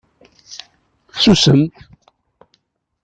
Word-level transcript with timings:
Susem! 1.21 1.61